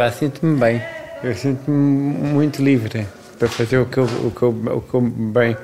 cá 0.00 0.10
sinto-me 0.10 0.58
bem. 0.58 0.82
Eu 1.22 1.34
sinto-me 1.34 1.76
muito 1.76 2.62
livre 2.62 3.06
para 3.38 3.48
fazer 3.48 3.76
o 3.76 3.84
que 3.84 3.98
eu, 3.98 4.04
o 4.04 4.30
que 4.30 4.42
eu, 4.42 4.48
o 4.48 4.80
que 4.80 4.94
eu 4.94 5.00
bem 5.02 5.54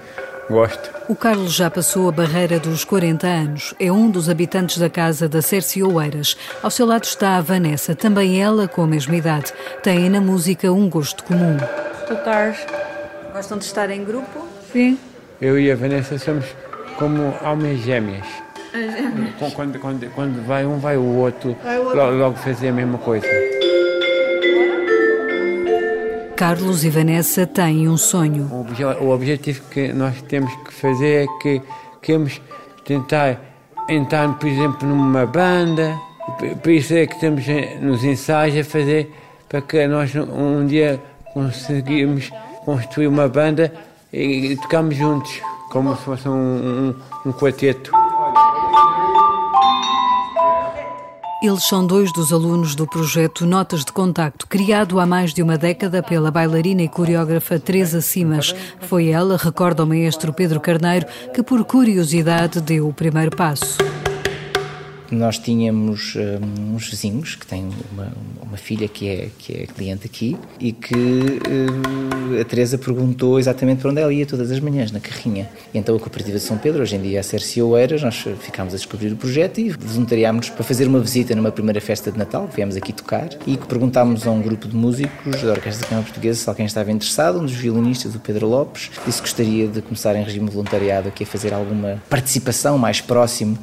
gosto. 0.51 0.91
O 1.09 1.17
Carlos 1.17 1.55
já 1.55 1.71
passou 1.71 2.07
a 2.07 2.13
barreira 2.13 2.61
dos 2.61 2.85
40 2.85 3.27
anos. 3.27 3.75
É 3.81 3.91
um 3.91 4.11
dos 4.11 4.29
habitantes 4.29 4.77
da 4.77 4.91
casa 4.91 5.27
da 5.27 5.41
Cércio 5.41 5.91
Oeiras. 5.91 6.37
Ao 6.63 6.71
seu 6.71 6.85
lado 6.85 7.05
está 7.05 7.39
a 7.39 7.41
Vanessa, 7.41 7.95
também 7.95 8.39
ela 8.39 8.69
com 8.69 8.83
a 8.83 8.87
mesma 8.87 9.17
idade. 9.17 9.55
Têm 9.83 10.11
na 10.11 10.21
música 10.21 10.71
um 10.71 10.91
gosto 10.91 11.25
comum. 11.25 11.57
Tocar. 12.07 12.55
Gostam 13.33 13.57
de 13.57 13.65
estar 13.65 13.89
em 13.89 14.05
grupo? 14.05 14.47
Sim. 14.71 14.99
Eu 15.41 15.59
e 15.59 15.73
a 15.73 15.77
Vanessa 15.77 16.19
somos 16.19 16.45
como 16.99 17.35
almas 17.43 17.79
gêmeas. 17.79 18.27
Quando, 19.55 19.79
quando, 19.79 20.15
quando 20.15 20.47
vai 20.47 20.67
um, 20.67 20.79
vai 20.79 20.99
o 20.99 21.17
outro, 21.17 21.57
vai 21.65 21.79
o 21.79 21.85
outro. 21.85 21.99
Logo, 21.99 22.17
logo 22.17 22.37
fazer 22.37 22.69
a 22.69 22.73
mesma 22.73 22.99
coisa. 22.99 23.27
Carlos 26.37 26.85
e 26.85 26.91
Vanessa 26.91 27.47
têm 27.47 27.89
um 27.89 27.97
sonho. 27.97 28.45
O, 29.01 29.09
objetivo 29.09 29.63
que 29.71 29.91
nós 29.91 30.21
temos 30.21 30.55
que 30.57 30.75
fazer 30.75 31.25
é 31.25 31.27
que 31.41 31.63
queremos 32.03 32.43
tentar 32.85 33.41
entrar, 33.89 34.39
por 34.39 34.47
exemplo, 34.47 34.87
numa 34.87 35.25
banda. 35.25 35.99
Por 36.63 36.71
isso 36.71 36.93
é 36.93 37.07
que 37.07 37.15
estamos 37.15 37.43
nos 37.81 38.05
ensaios 38.05 38.55
a 38.59 38.71
fazer 38.71 39.11
para 39.49 39.63
que 39.63 39.87
nós 39.87 40.15
um 40.15 40.67
dia 40.67 41.03
conseguimos 41.33 42.31
construir 42.67 43.07
uma 43.07 43.29
banda 43.29 43.73
e, 44.13 44.53
e 44.53 44.57
tocamos 44.57 44.95
juntos, 44.95 45.41
como 45.71 45.97
se 45.97 46.03
fosse 46.03 46.29
um, 46.29 46.33
um, 46.35 46.95
um 47.25 47.33
quarteto. 47.33 48.06
Eles 51.47 51.63
são 51.63 51.87
dois 51.87 52.13
dos 52.13 52.33
alunos 52.33 52.75
do 52.75 52.89
projeto 52.89 53.47
Notas 53.47 53.85
de 53.85 53.93
Contacto, 53.93 54.49
criado 54.49 54.99
há 54.99 55.07
mais 55.07 55.33
de 55.33 55.45
uma 55.45 55.57
década 55.57 56.03
pela 56.03 56.29
bailarina 56.29 56.83
e 56.83 56.89
coreógrafa 56.89 57.57
Teresa 57.57 58.01
Simas. 58.01 58.53
Foi 58.81 59.11
ela, 59.11 59.37
recorda 59.37 59.85
o 59.85 59.87
maestro 59.87 60.33
Pedro 60.33 60.59
Carneiro, 60.59 61.07
que 61.33 61.45
por 61.45 61.65
curiosidade 61.65 62.61
deu 62.61 62.89
o 62.89 62.93
primeiro 62.93 63.37
passo 63.37 63.79
nós 65.11 65.39
tínhamos 65.39 66.15
um, 66.17 66.75
uns 66.75 66.89
vizinhos 66.89 67.35
que 67.37 67.47
têm 67.47 67.69
uma, 67.93 68.13
uma, 68.43 68.57
filha 68.57 68.89
que 68.89 69.09
é, 69.09 69.29
que 69.39 69.53
é 69.53 69.67
cliente 69.67 70.07
aqui 70.07 70.37
e 70.59 70.73
que 70.73 70.95
uh, 70.95 72.41
a 72.41 72.45
Teresa 72.45 72.79
perguntou 72.79 73.39
exatamente 73.39 73.81
para 73.81 73.91
onde 73.91 74.01
ela 74.01 74.13
ia 74.13 74.27
todas 74.27 74.51
as 74.51 74.61
manhãs, 74.61 74.91
na 74.91 75.01
carrinha. 75.01 75.49
E 75.73 75.79
então 75.79 75.95
a 75.95 75.99
Cooperativa 75.99 76.39
de 76.39 76.45
São 76.45 76.59
Pedro, 76.59 76.83
hoje 76.83 76.97
em 76.97 77.03
dia 77.03 77.21
a 77.21 77.23
Cerci 77.23 77.61
Oeiras, 77.63 78.03
nós 78.03 78.25
ficámos 78.41 78.75
a 78.75 78.77
descobrir 78.77 79.13
o 79.13 79.17
projeto 79.17 79.59
e 79.61 79.71
voluntariámos 79.71 80.51
para 80.51 80.65
fazer 80.65 80.87
uma 80.87 81.01
visita 81.01 81.35
numa 81.35 81.53
primeira 81.53 81.81
festa 81.81 82.11
de 82.11 82.19
Natal, 82.19 82.49
que 82.49 82.57
viemos 82.57 82.77
aqui 82.77 82.93
tocar, 82.93 83.29
e 83.47 83.57
que 83.57 83.67
perguntámos 83.67 84.27
a 84.27 84.31
um 84.31 84.41
grupo 84.41 84.69
de 84.69 84.77
músicos 84.77 85.43
da 85.43 85.53
Orquestra 85.53 85.83
da 85.83 85.89
Câmara 85.89 86.05
Portuguesa 86.05 86.41
se 86.41 86.49
alguém 86.49 86.67
estava 86.67 86.91
interessado, 86.91 87.39
um 87.39 87.43
dos 87.43 87.55
violinistas, 87.55 88.15
o 88.15 88.21
Pedro 88.21 88.49
Lopes, 88.49 88.91
disse 89.05 89.19
que 89.19 89.29
gostaria 89.29 89.69
de 89.69 89.83
começar 89.83 90.15
em 90.17 90.23
regime 90.23 90.49
voluntariado 90.51 91.09
aqui 91.09 91.25
a 91.25 91.27
fazer 91.27 91.53
alguma 91.53 92.03
participação 92.09 92.79
mais 92.79 93.01
próximo. 93.01 93.59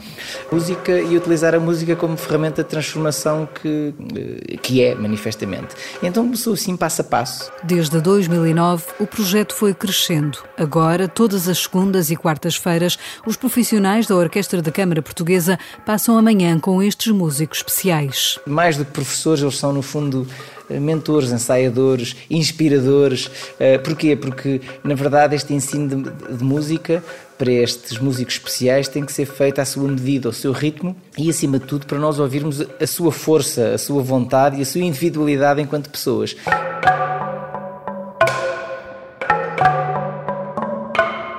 Música 0.52 1.02
e 1.02 1.18
utilizar 1.34 1.56
a 1.56 1.60
música 1.60 1.96
como 1.96 2.16
ferramenta 2.16 2.64
de 2.64 2.70
transformação 2.70 3.48
que, 3.48 3.94
eh, 4.16 4.58
que 4.58 4.84
é, 4.84 4.94
manifestamente. 4.94 5.76
Então 6.02 6.24
começou 6.24 6.54
assim 6.54 6.78
passo 6.78 7.02
a 7.02 7.04
passo. 7.04 7.52
Desde 7.64 8.00
2009, 8.00 8.84
o 9.00 9.08
projeto 9.08 9.56
foi 9.56 9.74
crescendo. 9.74 10.38
Agora, 10.56 11.08
todas 11.08 11.48
as 11.48 11.58
segundas 11.58 12.12
e 12.12 12.16
quartas-feiras, 12.16 13.00
os 13.26 13.36
profissionais 13.36 14.06
da 14.06 14.16
Orquestra 14.16 14.62
da 14.62 14.72
Câmara 14.72 15.02
Portuguesa 15.02 15.58
passam 15.86 16.18
amanhã 16.18 16.60
com 16.60 16.84
estes 16.84 17.12
músicos 17.12 17.58
especiais. 17.58 18.40
Mais 18.46 18.78
do 18.78 18.86
que 18.86 18.92
professores, 18.92 19.42
eles 19.42 19.58
são, 19.58 19.74
no 19.74 19.82
fundo, 19.82 20.28
eh, 20.70 20.80
mentores, 20.80 21.32
ensaiadores, 21.32 22.16
inspiradores. 22.30 23.30
Eh, 23.60 23.78
porquê? 23.80 24.16
Porque, 24.16 24.62
na 24.84 24.96
verdade, 24.96 25.36
este 25.36 25.54
ensino 25.54 26.04
de, 26.04 26.38
de, 26.38 26.44
música 26.44 27.04
para 27.44 27.52
estes 27.52 27.98
músicos 27.98 28.36
especiais 28.36 28.88
tem 28.88 29.04
que 29.04 29.12
ser 29.12 29.26
feito 29.26 29.60
à 29.60 29.66
sua 29.66 29.86
medida, 29.90 30.30
ao 30.30 30.34
seu 30.34 30.54
ritmo 30.54 30.96
e, 31.18 31.30
acima 31.30 31.60
de 31.60 31.66
tudo, 31.66 31.86
para 31.86 32.00
nós 32.00 32.18
ouvirmos 32.18 32.62
a 32.62 32.88
sua 32.88 33.12
força, 33.12 33.74
a 33.74 33.78
sua 33.78 34.02
vontade 34.02 34.60
e 34.60 34.62
a 34.62 34.66
sua 34.66 34.80
individualidade 34.80 35.62
enquanto 35.62 35.90
pessoas. 35.90 36.38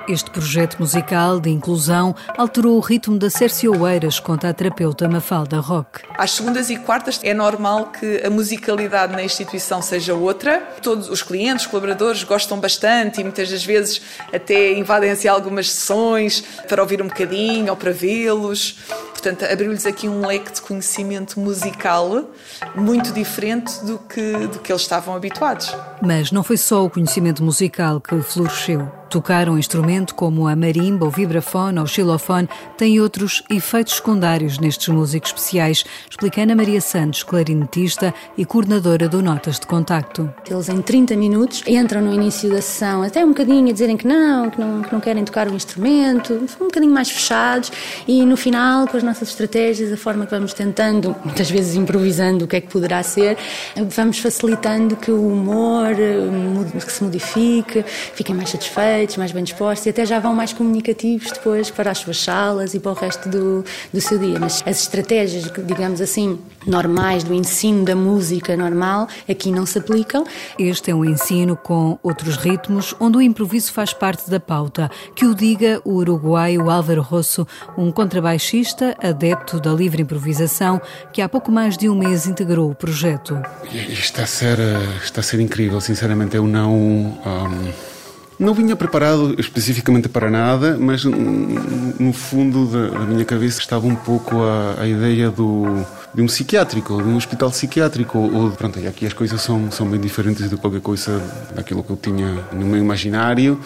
Este 0.07 0.29
projeto 0.29 0.77
musical 0.77 1.39
de 1.39 1.49
inclusão 1.49 2.15
alterou 2.37 2.77
o 2.77 2.79
ritmo 2.79 3.17
da 3.17 3.27
Cércio 3.27 3.75
Oeiras, 3.81 4.19
conta 4.19 4.47
a 4.47 4.53
terapeuta 4.53 5.09
Mafalda 5.09 5.59
Roque. 5.59 6.01
Às 6.15 6.29
segundas 6.31 6.69
e 6.69 6.77
quartas 6.77 7.19
é 7.23 7.33
normal 7.33 7.87
que 7.87 8.21
a 8.23 8.29
musicalidade 8.29 9.13
na 9.13 9.23
instituição 9.23 9.81
seja 9.81 10.13
outra. 10.13 10.59
Todos 10.79 11.09
os 11.09 11.23
clientes, 11.23 11.65
colaboradores 11.65 12.23
gostam 12.23 12.59
bastante 12.59 13.19
e 13.19 13.23
muitas 13.23 13.49
das 13.49 13.65
vezes 13.65 13.99
até 14.31 14.73
invadem-se 14.73 15.27
algumas 15.27 15.71
sessões 15.71 16.43
para 16.69 16.83
ouvir 16.83 17.01
um 17.01 17.07
bocadinho 17.07 17.71
ou 17.71 17.75
para 17.75 17.91
vê-los. 17.91 18.77
Portanto, 19.09 19.51
abriu-lhes 19.51 19.87
aqui 19.87 20.07
um 20.07 20.23
leque 20.23 20.51
de 20.51 20.61
conhecimento 20.61 21.39
musical 21.39 22.29
muito 22.75 23.11
diferente 23.11 23.83
do 23.83 23.97
que, 23.97 24.33
do 24.47 24.59
que 24.59 24.71
eles 24.71 24.83
estavam 24.83 25.15
habituados. 25.15 25.75
Mas 25.99 26.31
não 26.31 26.43
foi 26.43 26.57
só 26.57 26.85
o 26.85 26.91
conhecimento 26.91 27.43
musical 27.43 27.99
que 27.99 28.21
floresceu. 28.21 28.87
Tocar 29.09 29.47
um 29.47 29.57
instrumento 29.57 30.15
como 30.15 30.47
a 30.47 30.55
marimba, 30.55 31.05
o 31.05 31.09
vibrafone 31.09 31.77
ou 31.77 31.85
o 31.85 31.87
xilofone 31.87 32.49
tem 32.77 32.99
outros 32.99 33.43
efeitos 33.49 33.95
secundários 33.95 34.57
nestes 34.57 34.87
músicos 34.87 35.29
especiais, 35.29 35.85
explica 36.09 36.41
Ana 36.41 36.55
Maria 36.55 36.81
Santos, 36.81 37.23
clarinetista 37.23 38.13
e 38.37 38.45
coordenadora 38.45 39.07
do 39.07 39.21
Notas 39.21 39.59
de 39.59 39.67
Contacto. 39.67 40.33
Eles 40.49 40.69
em 40.69 40.81
30 40.81 41.15
minutos 41.15 41.63
entram 41.67 42.01
no 42.01 42.13
início 42.13 42.49
da 42.49 42.61
sessão 42.61 43.03
até 43.03 43.23
um 43.23 43.29
bocadinho 43.29 43.69
a 43.69 43.71
dizerem 43.71 43.95
que 43.95 44.07
não, 44.07 44.49
que 44.49 44.59
não, 44.59 44.81
que 44.81 44.91
não 44.91 44.99
querem 44.99 45.23
tocar 45.23 45.47
o 45.47 45.53
instrumento, 45.53 46.33
um 46.59 46.65
bocadinho 46.65 46.93
mais 46.93 47.09
fechados 47.09 47.71
e 48.07 48.25
no 48.25 48.35
final, 48.35 48.87
com 48.87 48.97
as 48.97 49.03
nossas 49.03 49.29
estratégias, 49.29 49.93
a 49.93 49.97
forma 49.97 50.25
que 50.25 50.31
vamos 50.31 50.53
tentando, 50.53 51.15
muitas 51.23 51.49
vezes 51.49 51.75
improvisando 51.75 52.45
o 52.45 52.47
que 52.47 52.55
é 52.55 52.61
que 52.61 52.67
poderá 52.67 53.01
ser, 53.03 53.37
vamos 53.75 54.19
facilitando 54.19 54.95
que 54.95 55.11
o 55.11 55.27
humor 55.27 55.91
eh, 55.91 56.79
que 56.79 56.91
se 56.91 57.03
modifique, 57.03 57.83
fiquem 58.13 58.35
mais 58.35 58.49
satisfeitos 58.49 58.94
mais 59.17 59.31
bem 59.31 59.43
dispostos 59.43 59.85
e 59.85 59.89
até 59.89 60.05
já 60.05 60.19
vão 60.19 60.33
mais 60.33 60.53
comunicativos 60.53 61.31
depois 61.31 61.69
para 61.69 61.91
as 61.91 61.97
suas 61.97 62.17
salas 62.17 62.73
e 62.73 62.79
para 62.79 62.91
o 62.91 62.95
resto 62.95 63.27
do, 63.27 63.63
do 63.93 64.01
seu 64.01 64.17
dia. 64.17 64.39
Mas 64.39 64.63
as 64.65 64.81
estratégias, 64.81 65.51
digamos 65.65 65.99
assim, 65.99 66.39
normais 66.65 67.23
do 67.23 67.33
ensino 67.33 67.83
da 67.83 67.95
música 67.95 68.55
normal 68.55 69.07
aqui 69.29 69.51
não 69.51 69.65
se 69.65 69.77
aplicam. 69.79 70.25
Este 70.57 70.91
é 70.91 70.95
um 70.95 71.03
ensino 71.03 71.57
com 71.57 71.99
outros 72.01 72.37
ritmos, 72.37 72.95
onde 72.99 73.17
o 73.17 73.21
improviso 73.21 73.73
faz 73.73 73.93
parte 73.93 74.29
da 74.29 74.39
pauta. 74.39 74.89
Que 75.13 75.25
o 75.25 75.35
diga 75.35 75.81
o 75.83 75.95
uruguaio 75.95 76.69
Álvaro 76.69 77.01
Rosso, 77.01 77.45
um 77.77 77.91
contrabaixista 77.91 78.95
adepto 79.01 79.59
da 79.59 79.71
livre 79.71 80.01
improvisação, 80.01 80.81
que 81.11 81.21
há 81.21 81.27
pouco 81.27 81.51
mais 81.51 81.77
de 81.77 81.89
um 81.89 81.95
mês 81.95 82.27
integrou 82.27 82.71
o 82.71 82.75
projeto. 82.75 83.37
Está 83.73 84.23
a 84.23 84.27
ser, 84.27 84.57
está 85.03 85.19
a 85.19 85.23
ser 85.23 85.39
incrível, 85.41 85.81
sinceramente. 85.81 86.35
Eu 86.37 86.47
não. 86.47 86.73
Um 86.73 87.94
não 88.37 88.53
vinha 88.53 88.75
preparado 88.75 89.35
especificamente 89.39 90.09
para 90.09 90.29
nada, 90.29 90.77
mas 90.79 91.03
no 91.05 92.13
fundo 92.13 92.65
da, 92.67 92.99
minha 92.99 93.25
cabeça 93.25 93.59
estava 93.59 93.87
um 93.87 93.95
pouco 93.95 94.35
a, 94.43 94.81
a 94.81 94.87
ideia 94.87 95.29
do, 95.29 95.85
de 96.13 96.21
um 96.21 96.25
psiquiátrico, 96.25 97.01
de 97.01 97.07
um 97.07 97.15
hospital 97.15 97.49
psiquiátrico. 97.49 98.17
Ou, 98.17 98.51
pronto, 98.51 98.79
e 98.79 98.87
aqui 98.87 99.05
as 99.05 99.13
coisas 99.13 99.41
são, 99.41 99.71
são 99.71 99.87
bem 99.87 99.99
diferentes 99.99 100.49
de 100.49 100.57
qualquer 100.57 100.81
coisa 100.81 101.21
daquilo 101.53 101.83
que 101.83 101.91
eu 101.91 101.97
tinha 101.97 102.43
no 102.51 102.65
meu 102.65 102.77
imaginário. 102.77 103.59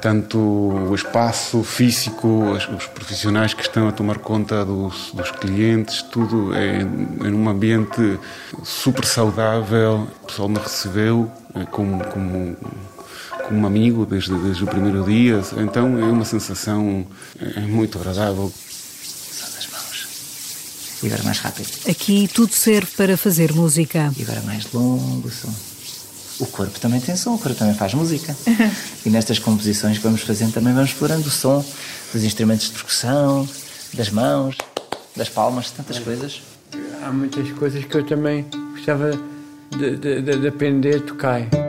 Tanto 0.00 0.38
o 0.38 0.94
espaço 0.94 1.62
físico, 1.62 2.50
os, 2.50 2.86
profissionais 2.86 3.54
que 3.54 3.62
estão 3.62 3.86
a 3.86 3.92
tomar 3.92 4.18
conta 4.18 4.64
dos, 4.64 5.12
dos 5.14 5.30
clientes, 5.30 6.02
tudo 6.02 6.52
é, 6.54 6.80
é 6.80 6.84
num 7.30 7.48
ambiente 7.48 8.18
super 8.64 9.04
saudável. 9.04 10.08
O 10.22 10.26
pessoal 10.26 10.48
me 10.48 10.58
recebeu 10.58 11.30
é, 11.54 11.64
como, 11.66 12.02
como 12.06 12.56
como 13.46 13.60
um 13.60 13.66
amigo 13.66 14.06
desde, 14.06 14.34
desde 14.38 14.64
o 14.64 14.66
primeiro 14.66 15.04
dia. 15.04 15.40
Então 15.58 15.98
é 15.98 16.04
uma 16.04 16.24
sensação 16.24 17.06
é 17.40 17.60
muito 17.60 17.98
agradável. 17.98 18.52
Só 19.02 19.46
das 19.46 19.66
mãos. 19.68 20.08
E 21.02 21.06
agora 21.06 21.22
mais 21.24 21.38
rápido. 21.38 21.68
Aqui 21.88 22.28
tudo 22.32 22.52
serve 22.52 22.90
para 22.96 23.16
fazer 23.16 23.52
música. 23.52 24.12
E 24.16 24.22
agora 24.22 24.40
mais 24.42 24.72
longo 24.72 25.30
som. 25.30 25.52
O 26.40 26.46
corpo 26.46 26.80
também 26.80 27.00
tem 27.00 27.14
som, 27.14 27.34
o 27.34 27.38
corpo 27.38 27.56
também 27.56 27.74
faz 27.74 27.94
música. 27.94 28.34
e 29.06 29.10
nestas 29.10 29.38
composições 29.38 29.98
que 29.98 30.04
vamos 30.04 30.22
fazendo 30.22 30.52
também 30.52 30.72
vamos 30.72 30.90
explorando 30.90 31.28
o 31.28 31.30
som 31.30 31.64
dos 32.12 32.24
instrumentos 32.24 32.66
de 32.66 32.72
percussão, 32.72 33.48
das 33.94 34.10
mãos, 34.10 34.56
das 35.14 35.28
palmas, 35.28 35.70
tantas 35.70 35.98
coisas. 35.98 36.42
Há 37.02 37.12
muitas 37.12 37.50
coisas 37.52 37.84
que 37.84 37.94
eu 37.94 38.04
também 38.04 38.46
gostava 38.74 39.10
de, 39.76 39.96
de, 39.96 40.38
de 40.38 40.48
aprender 40.48 40.96
a 40.96 41.00
tocar. 41.00 41.61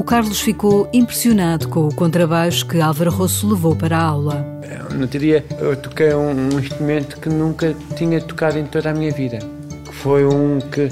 O 0.00 0.02
Carlos 0.02 0.40
ficou 0.40 0.88
impressionado 0.94 1.68
com 1.68 1.86
o 1.86 1.94
contrabaixo 1.94 2.66
que 2.66 2.80
Álvaro 2.80 3.10
Rosso 3.10 3.46
levou 3.46 3.76
para 3.76 3.98
a 3.98 4.02
aula. 4.02 4.46
No 4.94 5.02
outro 5.02 5.20
dia 5.20 5.44
eu 5.58 5.76
toquei 5.76 6.14
um, 6.14 6.54
um 6.54 6.58
instrumento 6.58 7.20
que 7.20 7.28
nunca 7.28 7.76
tinha 7.96 8.18
tocado 8.18 8.58
em 8.58 8.64
toda 8.64 8.88
a 8.88 8.94
minha 8.94 9.12
vida, 9.12 9.40
que 9.84 9.94
foi 9.94 10.24
um 10.24 10.58
que, 10.58 10.88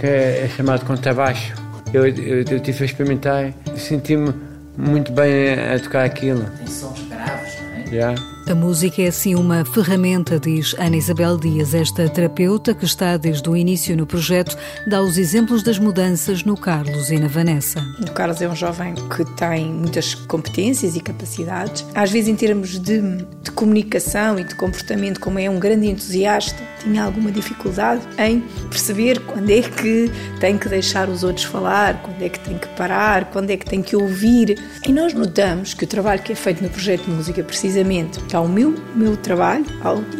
que 0.00 0.06
é 0.06 0.48
chamado 0.56 0.86
contrabaixo. 0.86 1.52
Eu, 1.92 2.06
eu, 2.06 2.44
eu 2.50 2.60
tive 2.60 2.82
a 2.82 2.86
experimentar, 2.86 3.52
senti-me 3.76 4.32
muito 4.74 5.12
bem 5.12 5.52
a, 5.52 5.78
tocar 5.78 6.06
aquilo. 6.06 6.46
Tem 6.56 6.66
sons 6.66 7.06
graves, 7.10 7.60
não 7.60 7.92
é? 7.92 7.94
Yeah. 7.94 8.35
A 8.48 8.54
música 8.54 9.02
é 9.02 9.08
assim 9.08 9.34
uma 9.34 9.64
ferramenta, 9.64 10.38
diz 10.38 10.72
Ana 10.78 10.96
Isabel 10.96 11.36
Dias. 11.36 11.74
Esta 11.74 12.08
terapeuta, 12.08 12.72
que 12.74 12.84
está 12.84 13.16
desde 13.16 13.50
o 13.50 13.56
início 13.56 13.96
no 13.96 14.06
projeto, 14.06 14.56
dá 14.86 15.02
os 15.02 15.18
exemplos 15.18 15.64
das 15.64 15.80
mudanças 15.80 16.44
no 16.44 16.56
Carlos 16.56 17.10
e 17.10 17.18
na 17.18 17.26
Vanessa. 17.26 17.84
O 18.00 18.12
Carlos 18.12 18.40
é 18.40 18.48
um 18.48 18.54
jovem 18.54 18.94
que 18.94 19.24
tem 19.34 19.66
muitas 19.72 20.14
competências 20.14 20.94
e 20.94 21.00
capacidades. 21.00 21.84
Às 21.92 22.12
vezes, 22.12 22.28
em 22.28 22.36
termos 22.36 22.78
de, 22.78 23.00
de 23.42 23.50
comunicação 23.50 24.38
e 24.38 24.44
de 24.44 24.54
comportamento, 24.54 25.18
como 25.18 25.40
é 25.40 25.50
um 25.50 25.58
grande 25.58 25.88
entusiasta, 25.88 26.62
tinha 26.84 27.02
alguma 27.02 27.32
dificuldade 27.32 28.02
em 28.16 28.44
perceber 28.70 29.18
quando 29.22 29.50
é 29.50 29.62
que 29.62 30.08
tem 30.38 30.56
que 30.56 30.68
deixar 30.68 31.08
os 31.08 31.24
outros 31.24 31.44
falar, 31.44 32.00
quando 32.00 32.22
é 32.22 32.28
que 32.28 32.38
tem 32.38 32.56
que 32.56 32.68
parar, 32.76 33.24
quando 33.32 33.50
é 33.50 33.56
que 33.56 33.66
tem 33.66 33.82
que 33.82 33.96
ouvir. 33.96 34.56
E 34.86 34.92
nós 34.92 35.12
notamos 35.12 35.74
que 35.74 35.82
o 35.82 35.86
trabalho 35.86 36.22
que 36.22 36.30
é 36.30 36.36
feito 36.36 36.62
no 36.62 36.70
projeto 36.70 37.06
de 37.06 37.10
música, 37.10 37.42
precisamente, 37.42 38.20
ao 38.36 38.48
meu, 38.48 38.74
meu 38.94 39.16
trabalho 39.16 39.64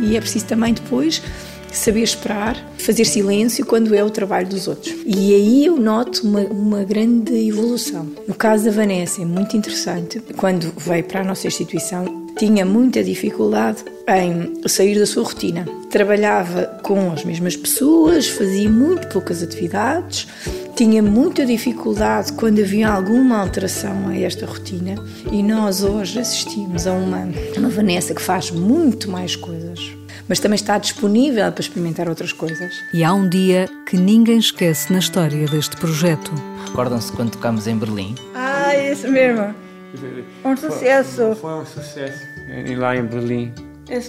e 0.00 0.16
é 0.16 0.20
preciso 0.20 0.46
também 0.46 0.72
depois 0.74 1.22
saber 1.72 2.02
esperar, 2.02 2.56
fazer 2.78 3.04
silêncio 3.04 3.64
quando 3.66 3.94
é 3.94 4.02
o 4.02 4.10
trabalho 4.10 4.48
dos 4.48 4.66
outros. 4.66 4.94
E 5.04 5.34
aí 5.34 5.66
eu 5.66 5.76
noto 5.76 6.26
uma, 6.26 6.40
uma 6.40 6.84
grande 6.84 7.34
evolução. 7.48 8.08
No 8.26 8.34
caso 8.34 8.64
da 8.64 8.70
Vanessa, 8.70 9.22
é 9.22 9.24
muito 9.24 9.56
interessante. 9.56 10.20
Quando 10.36 10.72
veio 10.76 11.04
para 11.04 11.20
a 11.20 11.24
nossa 11.24 11.46
instituição, 11.46 12.26
tinha 12.38 12.64
muita 12.64 13.02
dificuldade 13.02 13.84
em 14.08 14.68
sair 14.68 14.98
da 14.98 15.06
sua 15.06 15.24
rotina. 15.24 15.66
Trabalhava 15.90 16.80
com 16.82 17.10
as 17.12 17.24
mesmas 17.24 17.56
pessoas, 17.56 18.26
fazia 18.28 18.70
muito 18.70 19.08
poucas 19.08 19.42
atividades, 19.42 20.26
tinha 20.76 21.02
muita 21.02 21.46
dificuldade 21.46 22.34
quando 22.34 22.61
havia 22.61 22.87
alguma 22.90 23.38
alteração 23.40 24.08
a 24.08 24.19
esta 24.19 24.44
rotina 24.44 24.94
e 25.32 25.43
nós 25.43 25.82
hoje 25.82 26.19
assistimos 26.20 26.87
a 26.87 26.93
uma, 26.93 27.26
uma 27.56 27.70
Vanessa 27.70 28.14
que 28.14 28.20
faz 28.20 28.50
muito 28.50 29.11
mais 29.11 29.34
coisas, 29.34 29.81
mas 30.28 30.38
também 30.38 30.56
está 30.56 30.76
disponível 30.76 31.50
para 31.50 31.62
experimentar 31.62 32.11
outras 32.11 32.31
coisas. 32.31 32.75
E 32.93 33.02
há 33.02 33.14
um 33.14 33.26
dia 33.26 33.67
que 33.88 33.96
ninguém 33.96 34.37
esquece 34.38 34.93
na 34.93 34.99
história 34.99 35.46
deste 35.46 35.78
projeto. 35.78 36.31
Recordam-se 36.67 37.11
quando 37.11 37.31
tocámos 37.31 37.67
em 37.67 37.78
Berlim? 37.78 38.14
Ah, 38.34 38.76
isso 38.76 39.08
mesmo. 39.11 39.55
Um 40.44 40.56
sucesso. 40.58 41.34
Foi, 41.40 41.52
foi 41.52 41.55
um 41.55 41.64
sucesso 41.64 42.23
lá 42.76 42.94
em 42.94 43.02
Berlim. 43.02 43.50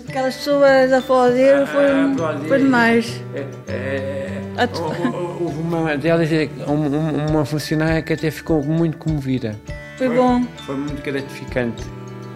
Aquelas 0.10 0.36
pessoas 0.36 0.92
a 0.92 1.02
foi, 1.02 1.22
Ah, 1.22 2.40
foi 2.46 2.58
demais. 2.58 3.22
É, 3.34 3.46
é, 3.72 4.42
houve- 4.82 5.44
houve 5.44 5.60
uma 5.62 5.98
delas, 5.98 6.30
uma, 6.68 7.46
funcionária 7.46 8.02
que 8.02 8.14
até 8.14 8.32
ficou 8.32 8.64
muito 8.64 8.98
comovida. 8.98 9.56
Foi 9.98 10.10
bom. 10.10 10.44
Foi 10.66 10.76
muito 10.76 11.02
gratificante, 11.04 11.84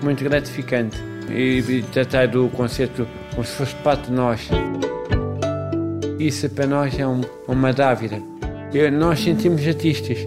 muito 0.03 0.23
gratificante. 0.23 0.97
E, 1.29 1.83
tratar 1.93 2.27
do 2.27 2.49
concerto 2.49 3.07
como 3.33 3.45
se 3.45 3.53
fosse 3.55 3.75
parte 3.75 4.07
de 4.07 4.11
nós. 4.13 4.49
Isso 6.19 6.49
para 6.49 6.67
nós 6.67 6.97
é 6.99 7.07
um- 7.07 7.21
uma 7.47 7.71
dávida. 7.73 8.21
Nós 8.93 9.19
sentimos 9.21 9.65
artistas. 9.67 10.17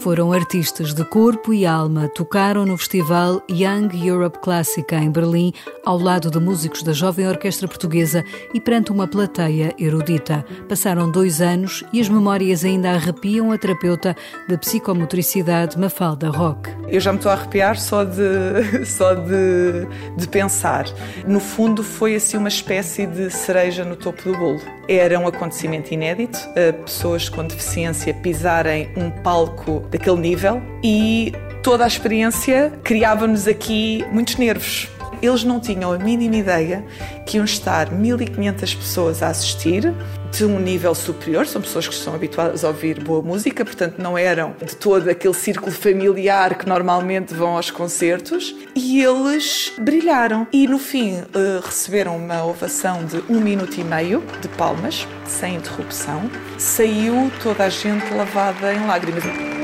Foram 0.00 0.32
artistas 0.32 0.94
de 0.94 1.04
corpo 1.04 1.52
e 1.52 1.66
alma, 1.66 2.08
tocaram 2.08 2.64
no 2.64 2.78
festival 2.78 3.42
Young 3.50 3.90
Europe 4.02 4.38
Clássica 4.38 4.96
em 4.96 5.10
Berlim, 5.10 5.52
ao 5.84 5.98
lado 5.98 6.30
de 6.30 6.40
músicos 6.40 6.82
da 6.82 6.94
jovem 6.94 7.28
orquestra 7.28 7.68
portuguesa 7.68 8.24
e 8.54 8.60
perante 8.60 8.90
uma 8.90 9.06
plateia 9.06 9.74
erudita. 9.78 10.42
Passaram 10.66 11.10
dois 11.10 11.42
anos 11.42 11.84
e 11.92 12.00
as 12.00 12.08
memórias 12.08 12.64
ainda 12.64 12.92
arrepiam 12.92 13.52
a 13.52 13.58
terapeuta 13.58 14.16
de 14.48 14.56
psicomotricidade 14.56 15.78
Mafalda 15.78 16.30
Rock. 16.30 16.79
Eu 16.90 17.00
já 17.00 17.12
me 17.12 17.18
estou 17.18 17.30
a 17.30 17.34
arrepiar 17.34 17.78
só 17.78 18.04
de, 18.04 18.84
só 18.86 19.14
de, 19.14 19.86
de 20.16 20.28
pensar. 20.28 20.86
No 21.26 21.40
fundo, 21.40 21.82
foi 21.82 22.14
assim 22.16 22.36
uma 22.36 22.48
espécie 22.48 23.06
de 23.06 23.30
cereja 23.30 23.84
no 23.84 23.96
topo 23.96 24.22
do 24.24 24.36
bolo. 24.36 24.60
Era 24.88 25.18
um 25.18 25.26
acontecimento 25.26 25.92
inédito, 25.92 26.38
pessoas 26.84 27.28
com 27.28 27.46
deficiência 27.46 28.12
pisarem 28.12 28.90
um 28.96 29.10
palco 29.10 29.80
daquele 29.90 30.18
nível 30.18 30.60
e 30.82 31.32
toda 31.62 31.84
a 31.84 31.86
experiência 31.86 32.72
criava-nos 32.82 33.46
aqui 33.46 34.04
muitos 34.10 34.36
nervos. 34.36 34.88
Eles 35.22 35.44
não 35.44 35.60
tinham 35.60 35.92
a 35.92 35.98
mínima 35.98 36.36
ideia 36.36 36.84
que 37.26 37.36
iam 37.36 37.44
estar 37.44 37.90
1500 37.90 38.74
pessoas 38.74 39.22
a 39.22 39.28
assistir 39.28 39.94
de 40.30 40.44
um 40.44 40.58
nível 40.60 40.94
superior, 40.94 41.46
são 41.46 41.60
pessoas 41.60 41.88
que 41.88 41.94
estão 41.94 42.14
habituadas 42.14 42.64
a 42.64 42.68
ouvir 42.68 43.02
boa 43.02 43.20
música, 43.20 43.64
portanto 43.64 43.98
não 43.98 44.16
eram 44.16 44.54
de 44.64 44.76
todo 44.76 45.08
aquele 45.08 45.34
círculo 45.34 45.72
familiar 45.72 46.56
que 46.56 46.68
normalmente 46.68 47.34
vão 47.34 47.56
aos 47.56 47.70
concertos, 47.70 48.54
e 48.74 49.02
eles 49.02 49.72
brilharam. 49.78 50.46
E 50.52 50.66
no 50.66 50.78
fim 50.78 51.18
eh, 51.34 51.60
receberam 51.62 52.16
uma 52.16 52.44
ovação 52.44 53.04
de 53.04 53.22
um 53.28 53.40
minuto 53.40 53.78
e 53.78 53.84
meio 53.84 54.22
de 54.40 54.48
palmas, 54.48 55.06
sem 55.26 55.56
interrupção. 55.56 56.30
Saiu 56.58 57.30
toda 57.42 57.64
a 57.64 57.68
gente 57.68 58.12
lavada 58.14 58.72
em 58.72 58.86
lágrimas. 58.86 59.59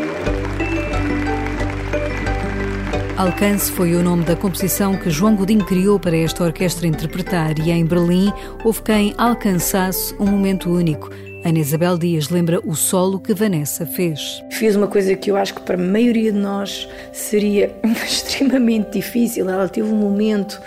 Alcance 3.16 3.72
foi 3.72 3.94
o 3.94 4.02
nome 4.02 4.24
da 4.24 4.36
composição 4.36 4.94
que 4.94 5.08
João 5.08 5.34
Godinho 5.34 5.64
criou 5.64 5.98
para 5.98 6.14
esta 6.14 6.44
orquestra 6.44 6.86
interpretar 6.86 7.58
e 7.58 7.70
em 7.70 7.82
Berlim 7.82 8.30
houve 8.62 8.82
quem 8.82 9.14
alcançasse 9.16 10.14
um 10.20 10.26
momento 10.26 10.68
único. 10.70 11.08
Ana 11.42 11.58
Isabel 11.58 11.96
Dias 11.96 12.28
lembra 12.28 12.60
o 12.62 12.74
solo 12.74 13.18
que 13.18 13.32
Vanessa 13.32 13.86
fez. 13.86 14.44
Fez 14.50 14.76
uma 14.76 14.86
coisa 14.86 15.16
que 15.16 15.30
eu 15.30 15.36
acho 15.36 15.54
que 15.54 15.62
para 15.62 15.76
a 15.76 15.82
maioria 15.82 16.30
de 16.30 16.38
nós 16.38 16.86
seria 17.10 17.74
extremamente 18.04 18.90
difícil. 18.90 19.48
Ela 19.48 19.66
teve 19.66 19.88
um 19.88 19.96
momento 19.96 20.60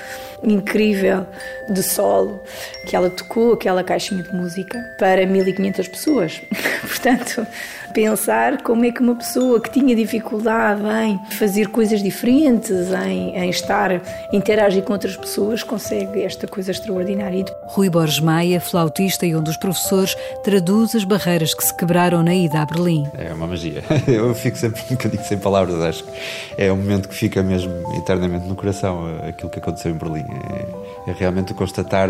incrível 0.44 1.26
de 1.70 1.84
solo 1.84 2.42
que 2.88 2.96
ela 2.96 3.10
tocou 3.10 3.54
aquela 3.54 3.84
caixinha 3.84 4.24
de 4.24 4.34
música 4.34 4.80
para 4.98 5.26
1500 5.26 5.88
pessoas. 5.88 6.42
Portanto, 6.82 7.46
pensar 7.94 8.62
como 8.62 8.86
é 8.86 8.92
que 8.92 9.02
uma 9.02 9.16
pessoa 9.16 9.60
que 9.60 9.70
tinha 9.70 9.96
dificuldade 9.96 10.82
em 11.04 11.20
fazer 11.32 11.68
coisas 11.68 12.02
diferentes, 12.02 12.92
em, 13.06 13.36
em 13.36 13.50
estar, 13.50 14.02
interagir 14.32 14.84
com 14.84 14.94
outras 14.94 15.16
pessoas, 15.16 15.64
consegue 15.64 16.24
esta 16.24 16.48
coisa 16.48 16.72
extraordinária. 16.72 17.46
Rui 17.64 17.90
Borges 17.90 18.20
Maia, 18.20 18.60
flautista 18.60 19.26
e 19.26 19.36
um 19.36 19.42
dos 19.42 19.58
professores, 19.58 20.16
traduz 20.44 20.96
as 20.96 21.04
barreiras 21.04 21.54
que 21.54 21.64
se 21.64 21.76
quebraram 21.76 22.24
na 22.24 22.34
ida 22.34 22.62
a 22.62 22.66
Berlim. 22.66 23.08
É 23.18 23.34
uma 23.34 23.48
magia. 23.48 23.84
Eu 24.08 24.34
fico 24.34 24.58
sempre 24.58 24.82
um 24.82 24.96
bocadinho 24.96 25.24
sem 25.24 25.38
palavras, 25.38 25.82
acho 25.82 26.04
que 26.04 26.12
é 26.58 26.72
um 26.72 26.78
momento 26.78 27.08
que 27.08 27.16
fica 27.16 27.44
mesmo 27.44 27.74
eternamente 27.98 28.48
no 28.48 28.56
coração, 28.56 29.06
aquilo 29.28 29.50
que 29.50 29.60
aconteceu 29.60 29.92
em 29.92 29.96
Berlim. 29.96 30.26
É, 30.32 31.10
é 31.10 31.14
realmente 31.14 31.54
constatar 31.54 32.10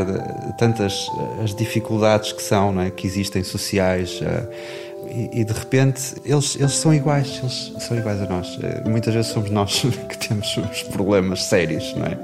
tantas 0.57 1.07
as 1.43 1.53
dificuldades 1.55 2.31
que 2.31 2.41
são, 2.41 2.79
é? 2.81 2.89
que 2.89 3.07
existem 3.07 3.43
sociais. 3.43 4.19
Uh, 4.21 4.89
e, 5.09 5.41
e, 5.41 5.43
de 5.43 5.53
repente 5.53 6.15
eles, 6.23 6.55
eles 6.55 6.73
são 6.73 6.93
iguais, 6.93 7.39
eles 7.41 7.73
são 7.79 7.97
iguais 7.97 8.21
a 8.21 8.27
nós. 8.27 8.59
Muitas 8.85 9.13
vezes 9.13 9.31
somos 9.31 9.49
nós 9.49 9.81
que 10.09 10.17
temos 10.17 10.55
os 10.57 10.83
problemas 10.83 11.43
sérios, 11.43 11.95
não 11.95 12.05
é? 12.05 12.17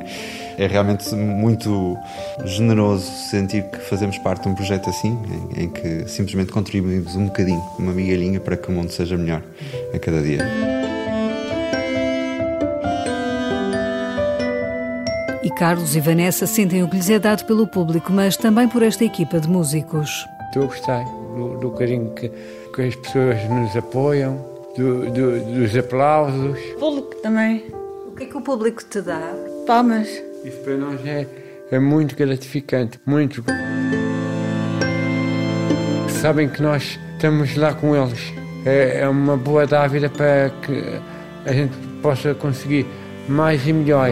É 0.57 0.67
realmente 0.67 1.13
muito 1.15 1.97
generoso 2.45 3.11
sentir 3.29 3.63
que 3.63 3.79
fazemos 3.79 4.17
parte 4.19 4.43
de 4.43 4.49
um 4.49 4.55
projeto 4.55 4.89
assim, 4.89 5.17
em, 5.57 5.63
em 5.63 5.69
que 5.69 6.07
simplesmente 6.07 6.51
contribuímos 6.51 7.15
um 7.15 7.25
bocadinho, 7.25 7.61
uma 7.77 7.91
migalhinha 7.91 8.39
para 8.39 8.55
que 8.55 8.69
o 8.69 8.71
mundo 8.71 8.91
seja 8.91 9.17
melhor 9.17 9.43
a 9.93 9.99
cada 9.99 10.21
dia. 10.21 10.74
E 15.45 15.49
Carlos 15.51 15.95
e 15.95 15.99
Vanessa 15.99 16.47
sentem 16.47 16.81
o 16.81 16.89
que 16.89 16.95
lhes 16.95 17.07
é 17.07 17.19
dado 17.19 17.45
pelo 17.45 17.67
público, 17.67 18.11
mas 18.11 18.35
também 18.35 18.67
por 18.67 18.81
esta 18.81 19.05
equipa 19.05 19.39
de 19.39 19.47
músicos. 19.47 20.27
Estou 20.47 20.63
a 20.63 20.65
gostar 20.65 21.03
do, 21.03 21.59
do 21.59 21.69
carinho 21.69 22.15
que, 22.15 22.31
que 22.73 22.81
as 22.81 22.95
pessoas 22.95 23.47
nos 23.47 23.77
apoiam, 23.77 24.43
do, 24.75 25.05
do, 25.11 25.39
dos 25.53 25.77
aplausos. 25.77 26.59
O 26.73 26.79
público 26.79 27.15
também. 27.21 27.63
O 28.07 28.15
que 28.15 28.23
é 28.23 28.25
que 28.25 28.35
o 28.35 28.41
público 28.41 28.83
te 28.85 29.01
dá? 29.01 29.21
Palmas. 29.67 30.07
Isso 30.43 30.57
para 30.63 30.77
nós 30.77 31.05
é, 31.05 31.27
é 31.69 31.77
muito 31.77 32.15
gratificante, 32.15 32.99
muito. 33.05 33.43
Sabem 36.21 36.49
que 36.49 36.59
nós 36.59 36.99
estamos 37.13 37.55
lá 37.55 37.71
com 37.75 37.95
eles. 37.95 38.33
É, 38.65 39.01
é 39.01 39.07
uma 39.07 39.37
boa 39.37 39.67
dávida 39.67 40.09
para 40.09 40.49
que 40.63 40.99
a 41.47 41.53
gente 41.53 41.77
possa 42.01 42.33
conseguir 42.33 42.87
mais 43.29 43.67
e 43.67 43.73
melhor. 43.73 44.09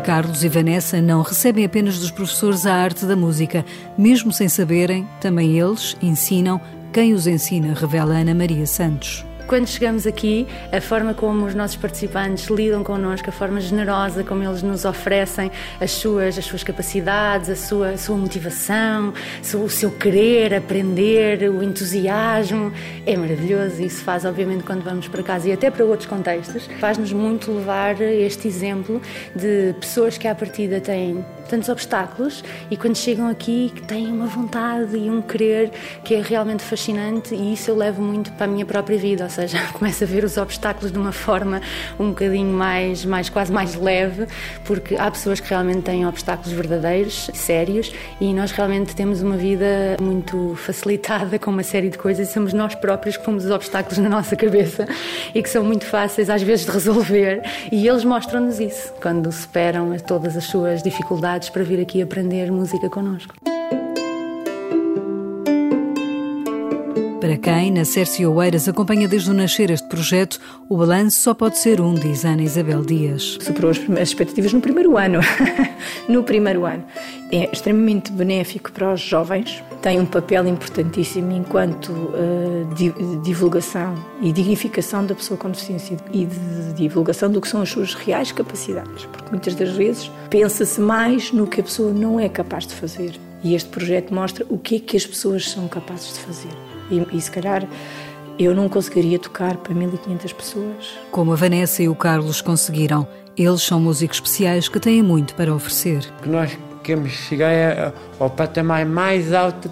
Carlos 0.00 0.42
e 0.42 0.48
Vanessa 0.48 1.00
não 1.00 1.22
recebem 1.22 1.64
apenas 1.64 1.98
dos 1.98 2.10
professores 2.10 2.66
a 2.66 2.74
arte 2.74 3.04
da 3.04 3.14
música. 3.14 3.64
Mesmo 3.96 4.32
sem 4.32 4.48
saberem, 4.48 5.06
também 5.20 5.58
eles 5.58 5.96
ensinam 6.02 6.60
quem 6.92 7.12
os 7.12 7.26
ensina, 7.26 7.74
revela 7.74 8.14
Ana 8.14 8.34
Maria 8.34 8.66
Santos. 8.66 9.24
Quando 9.50 9.66
chegamos 9.66 10.06
aqui, 10.06 10.46
a 10.70 10.80
forma 10.80 11.12
como 11.12 11.44
os 11.44 11.56
nossos 11.56 11.76
participantes 11.76 12.48
lidam 12.48 12.84
connosco, 12.84 13.30
a 13.30 13.32
forma 13.32 13.60
generosa 13.60 14.22
como 14.22 14.44
eles 14.44 14.62
nos 14.62 14.84
oferecem 14.84 15.50
as 15.80 15.90
suas, 15.90 16.38
as 16.38 16.44
suas 16.44 16.62
capacidades, 16.62 17.50
a 17.50 17.56
sua, 17.56 17.88
a 17.88 17.98
sua 17.98 18.16
motivação, 18.16 19.12
o 19.52 19.68
seu 19.68 19.90
querer 19.90 20.54
aprender, 20.54 21.50
o 21.50 21.64
entusiasmo, 21.64 22.72
é 23.04 23.16
maravilhoso. 23.16 23.82
Isso 23.82 24.04
faz, 24.04 24.24
obviamente, 24.24 24.62
quando 24.62 24.84
vamos 24.84 25.08
para 25.08 25.20
casa 25.20 25.48
e 25.48 25.52
até 25.52 25.68
para 25.68 25.84
outros 25.84 26.08
contextos, 26.08 26.68
faz-nos 26.78 27.12
muito 27.12 27.50
levar 27.50 28.00
este 28.00 28.46
exemplo 28.46 29.02
de 29.34 29.74
pessoas 29.80 30.16
que 30.16 30.28
à 30.28 30.34
partida 30.36 30.80
têm 30.80 31.24
tantos 31.50 31.68
obstáculos 31.68 32.44
e 32.70 32.76
quando 32.76 32.96
chegam 32.96 33.28
aqui 33.28 33.72
que 33.74 33.82
têm 33.82 34.06
uma 34.06 34.26
vontade 34.26 34.96
e 34.96 35.10
um 35.10 35.20
querer 35.20 35.72
que 36.04 36.14
é 36.14 36.22
realmente 36.22 36.62
fascinante 36.62 37.34
e 37.34 37.54
isso 37.54 37.70
eu 37.72 37.76
levo 37.76 38.00
muito 38.00 38.30
para 38.32 38.44
a 38.44 38.48
minha 38.48 38.64
própria 38.64 38.96
vida, 38.96 39.24
ou 39.24 39.30
seja, 39.30 39.58
começo 39.74 40.04
a 40.04 40.06
ver 40.06 40.22
os 40.22 40.36
obstáculos 40.36 40.92
de 40.92 40.98
uma 40.98 41.10
forma 41.10 41.60
um 41.98 42.10
bocadinho 42.10 42.52
mais, 42.52 43.04
mais 43.04 43.28
quase 43.28 43.52
mais 43.52 43.74
leve, 43.74 44.26
porque 44.64 44.94
há 44.94 45.10
pessoas 45.10 45.40
que 45.40 45.50
realmente 45.50 45.82
têm 45.82 46.06
obstáculos 46.06 46.52
verdadeiros, 46.52 47.30
sérios, 47.34 47.92
e 48.20 48.32
nós 48.32 48.52
realmente 48.52 48.94
temos 48.94 49.20
uma 49.20 49.36
vida 49.36 49.96
muito 50.00 50.54
facilitada 50.54 51.36
com 51.38 51.50
uma 51.50 51.64
série 51.64 51.90
de 51.90 51.98
coisas 51.98 52.28
e 52.28 52.32
somos 52.32 52.52
nós 52.52 52.76
próprios 52.76 53.16
que 53.16 53.24
fomos 53.24 53.44
os 53.44 53.50
obstáculos 53.50 53.98
na 53.98 54.08
nossa 54.08 54.36
cabeça 54.36 54.86
e 55.34 55.42
que 55.42 55.50
são 55.50 55.64
muito 55.64 55.84
fáceis 55.84 56.30
às 56.30 56.42
vezes 56.42 56.64
de 56.64 56.70
resolver 56.70 57.42
e 57.72 57.88
eles 57.88 58.04
mostram-nos 58.04 58.60
isso 58.60 58.92
quando 59.02 59.32
superam 59.32 59.96
todas 59.98 60.36
as 60.36 60.44
suas 60.44 60.82
dificuldades 60.82 61.39
para 61.48 61.62
vir 61.62 61.80
aqui 61.80 62.02
aprender 62.02 62.50
música 62.50 62.90
connosco. 62.90 63.49
Para 67.20 67.36
quem, 67.36 67.70
na 67.70 67.84
Sércio 67.84 68.32
Oeiras, 68.32 68.66
acompanha 68.66 69.06
desde 69.06 69.30
o 69.30 69.34
nascer 69.34 69.70
este 69.70 69.86
projeto, 69.86 70.40
o 70.70 70.78
balanço 70.78 71.20
só 71.20 71.34
pode 71.34 71.58
ser 71.58 71.78
um, 71.78 71.92
diz 71.92 72.24
Ana 72.24 72.42
Isabel 72.42 72.82
Dias. 72.82 73.36
Superou 73.42 73.70
as 73.70 73.78
expectativas 74.08 74.54
no 74.54 74.60
primeiro 74.62 74.96
ano. 74.96 75.20
no 76.08 76.22
primeiro 76.22 76.64
ano. 76.64 76.82
É 77.30 77.50
extremamente 77.52 78.10
benéfico 78.10 78.72
para 78.72 78.94
os 78.94 79.02
jovens, 79.02 79.62
tem 79.82 80.00
um 80.00 80.06
papel 80.06 80.46
importantíssimo 80.46 81.30
enquanto 81.32 81.90
uh, 81.90 83.20
divulgação 83.22 83.94
e 84.22 84.32
dignificação 84.32 85.04
da 85.04 85.14
pessoa 85.14 85.36
com 85.36 85.50
deficiência 85.50 85.98
e 86.14 86.24
de 86.24 86.72
divulgação 86.72 87.30
do 87.30 87.38
que 87.38 87.48
são 87.48 87.60
as 87.60 87.68
suas 87.68 87.92
reais 87.92 88.32
capacidades, 88.32 89.04
porque 89.04 89.28
muitas 89.30 89.54
das 89.54 89.68
vezes 89.76 90.10
pensa-se 90.30 90.80
mais 90.80 91.32
no 91.32 91.46
que 91.46 91.60
a 91.60 91.64
pessoa 91.64 91.92
não 91.92 92.18
é 92.18 92.30
capaz 92.30 92.66
de 92.66 92.74
fazer. 92.74 93.20
E 93.44 93.54
este 93.54 93.68
projeto 93.68 94.14
mostra 94.14 94.46
o 94.48 94.56
que 94.56 94.76
é 94.76 94.78
que 94.78 94.96
as 94.96 95.06
pessoas 95.06 95.50
são 95.50 95.68
capazes 95.68 96.14
de 96.14 96.20
fazer. 96.20 96.69
E, 96.90 97.06
e 97.12 97.20
se 97.20 97.30
calhar 97.30 97.66
eu 98.38 98.54
não 98.54 98.68
conseguiria 98.68 99.18
tocar 99.18 99.56
para 99.58 99.74
1500 99.74 100.32
pessoas. 100.32 100.98
Como 101.10 101.32
a 101.32 101.36
Vanessa 101.36 101.82
e 101.82 101.88
o 101.88 101.94
Carlos 101.94 102.40
conseguiram. 102.40 103.06
Eles 103.36 103.62
são 103.62 103.78
músicos 103.78 104.16
especiais 104.16 104.68
que 104.68 104.80
têm 104.80 105.02
muito 105.02 105.34
para 105.34 105.54
oferecer. 105.54 106.00
Que 106.22 106.28
nós 106.28 106.56
queremos 106.82 107.12
chegar 107.12 107.92
ao 108.18 108.30
patamar 108.30 108.86
mais 108.86 109.32
alto 109.32 109.70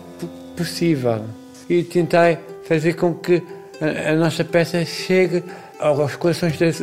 possível 0.57 1.25
e 1.69 1.83
tentar 1.83 2.39
fazer 2.65 2.95
com 2.95 3.15
que 3.15 3.43
a, 3.81 4.13
a 4.13 4.15
nossa 4.15 4.45
peça 4.45 4.85
chegue 4.85 5.43
aos 5.79 6.17
corações 6.17 6.59
das, 6.59 6.81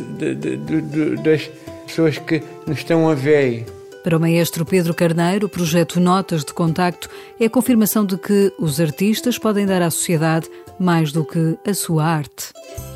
das 1.22 1.50
pessoas 1.86 2.18
que 2.18 2.42
nos 2.66 2.78
estão 2.78 3.08
a 3.08 3.14
ver. 3.14 3.64
Para 4.06 4.18
o 4.18 4.20
maestro 4.20 4.64
Pedro 4.64 4.94
Carneiro, 4.94 5.46
o 5.46 5.48
projeto 5.48 5.98
Notas 5.98 6.44
de 6.44 6.54
Contacto 6.54 7.10
é 7.40 7.46
a 7.46 7.50
confirmação 7.50 8.06
de 8.06 8.16
que 8.16 8.54
os 8.56 8.80
artistas 8.80 9.36
podem 9.36 9.66
dar 9.66 9.82
à 9.82 9.90
sociedade 9.90 10.48
mais 10.78 11.10
do 11.10 11.24
que 11.24 11.58
a 11.68 11.74
sua 11.74 12.04
arte. 12.04 12.52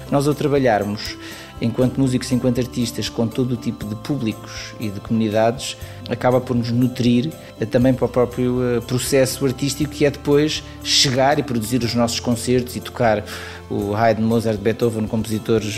Nós, 0.09 0.29
ao 0.29 0.35
trabalharmos 0.35 1.19
enquanto 1.61 1.99
músicos, 1.99 2.31
enquanto 2.31 2.61
artistas, 2.61 3.09
com 3.09 3.27
todo 3.27 3.53
o 3.53 3.57
tipo 3.57 3.85
de 3.87 3.97
públicos 3.97 4.73
e 4.79 4.89
de 4.89 5.01
comunidades, 5.01 5.77
acaba 6.09 6.41
por 6.41 6.57
nos 6.57 6.71
nutrir 6.71 7.33
eh, 7.61 7.67
também 7.67 7.93
para 7.93 8.07
o 8.07 8.09
próprio 8.09 8.63
eh, 8.63 8.81
processo 8.81 9.45
artístico 9.45 9.91
que 9.91 10.05
é 10.05 10.11
depois 10.11 10.63
chegar 10.83 11.41
e 11.41 11.43
produzir 11.43 11.83
os 11.83 11.93
nossos 11.93 12.21
concertos 12.21 12.77
e 12.77 12.81
tocar 12.81 13.25
o 13.69 13.95
Haydn, 13.95 14.23
Mozart, 14.23 14.59
Beethoven, 14.59 15.07
compositores 15.07 15.77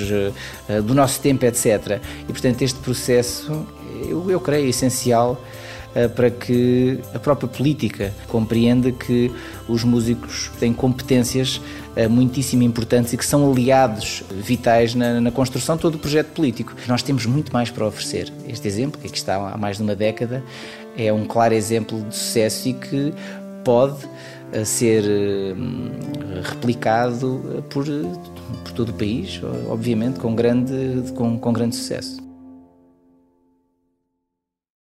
eh, 0.68 0.80
do 0.82 0.94
nosso 0.94 1.20
tempo, 1.20 1.44
etc. 1.46 2.00
E 2.28 2.32
portanto 2.32 2.62
este 2.62 2.78
processo 2.80 3.66
eu, 4.09 4.30
eu 4.30 4.40
creio, 4.40 4.68
essencial 4.68 5.40
uh, 5.94 6.09
para 6.11 6.30
que 6.30 6.99
a 7.14 7.18
própria 7.18 7.49
política 7.49 8.12
compreenda 8.28 8.90
que 8.90 9.30
os 9.68 9.85
músicos 9.85 10.50
têm 10.59 10.73
competências 10.73 11.61
uh, 11.97 12.09
muitíssimo 12.11 12.62
importantes 12.62 13.12
e 13.12 13.16
que 13.16 13.25
são 13.25 13.50
aliados 13.50 14.23
vitais 14.30 14.94
na, 14.94 15.21
na, 15.21 15.30
construção 15.30 15.76
de 15.76 15.82
todo 15.82 15.94
o 15.97 15.99
projeto 15.99 16.28
político. 16.28 16.75
Nós 16.87 17.02
temos 17.02 17.26
muito 17.26 17.52
mais 17.52 17.71
para 17.71 17.87
oferecer. 17.87 18.32
Este 18.49 18.66
exemplo, 18.66 19.00
que 19.00 19.06
aqui 19.06 19.16
está 19.16 19.37
há 19.37 19.56
mais 19.56 19.76
de 19.76 19.82
uma 19.82 19.94
década, 19.94 20.42
é 20.97 21.12
um 21.12 21.25
claro 21.25 21.54
exemplo 21.54 22.02
de 22.02 22.14
sucesso 22.14 22.68
e 22.68 22.75
que 22.75 23.14
pode 23.64 24.04
uh, 24.04 24.64
ser 24.64 25.04
replicado 26.42 27.64
por, 27.71 27.85
por 28.64 28.73
todo 28.73 28.88
o 28.90 28.94
país, 28.94 29.40
obviamente, 29.68 30.18
com 30.18 30.35
grande, 30.35 31.12
com, 31.14 31.38
com 31.38 31.52
grande 31.52 31.76
sucesso. 31.76 32.31